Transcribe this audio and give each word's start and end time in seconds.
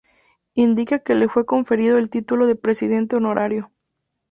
Indica 0.55 0.97
que 0.97 1.13
le 1.13 1.29
fue 1.29 1.45
conferido 1.45 1.99
el 1.99 2.09
título 2.09 2.47
de 2.47 2.55
presidente 2.55 3.17
honorario. 3.17 3.71